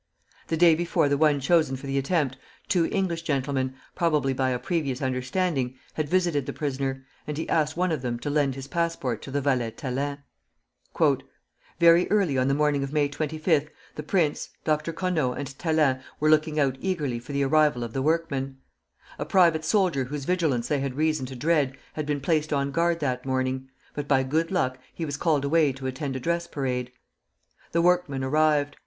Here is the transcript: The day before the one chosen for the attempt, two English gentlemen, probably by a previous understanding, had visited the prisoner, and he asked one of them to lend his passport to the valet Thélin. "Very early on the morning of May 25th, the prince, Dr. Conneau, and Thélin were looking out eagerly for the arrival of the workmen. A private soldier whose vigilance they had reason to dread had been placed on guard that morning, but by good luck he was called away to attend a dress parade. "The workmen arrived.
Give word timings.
The 0.47 0.57
day 0.57 0.73
before 0.73 1.07
the 1.07 1.15
one 1.19 1.39
chosen 1.39 1.75
for 1.75 1.85
the 1.85 1.99
attempt, 1.99 2.35
two 2.67 2.85
English 2.91 3.21
gentlemen, 3.21 3.75
probably 3.93 4.33
by 4.33 4.49
a 4.49 4.57
previous 4.57 4.99
understanding, 4.99 5.77
had 5.93 6.09
visited 6.09 6.47
the 6.47 6.53
prisoner, 6.53 7.05
and 7.27 7.37
he 7.37 7.47
asked 7.47 7.77
one 7.77 7.91
of 7.91 8.01
them 8.01 8.17
to 8.21 8.31
lend 8.31 8.55
his 8.55 8.65
passport 8.67 9.21
to 9.21 9.29
the 9.29 9.41
valet 9.41 9.69
Thélin. 9.69 10.17
"Very 11.79 12.09
early 12.09 12.35
on 12.35 12.47
the 12.47 12.55
morning 12.55 12.83
of 12.83 12.91
May 12.91 13.09
25th, 13.09 13.67
the 13.93 14.01
prince, 14.01 14.49
Dr. 14.63 14.91
Conneau, 14.91 15.33
and 15.33 15.47
Thélin 15.47 16.01
were 16.19 16.31
looking 16.31 16.59
out 16.59 16.77
eagerly 16.81 17.19
for 17.19 17.31
the 17.31 17.43
arrival 17.43 17.83
of 17.83 17.93
the 17.93 18.01
workmen. 18.01 18.57
A 19.19 19.25
private 19.27 19.63
soldier 19.63 20.05
whose 20.05 20.25
vigilance 20.25 20.67
they 20.67 20.79
had 20.79 20.95
reason 20.95 21.27
to 21.27 21.35
dread 21.35 21.77
had 21.93 22.07
been 22.07 22.21
placed 22.21 22.51
on 22.51 22.71
guard 22.71 23.01
that 23.01 23.23
morning, 23.23 23.69
but 23.93 24.07
by 24.07 24.23
good 24.23 24.49
luck 24.49 24.79
he 24.95 25.05
was 25.05 25.15
called 25.15 25.45
away 25.45 25.71
to 25.71 25.85
attend 25.85 26.15
a 26.15 26.19
dress 26.19 26.47
parade. 26.47 26.91
"The 27.71 27.83
workmen 27.83 28.23
arrived. 28.23 28.77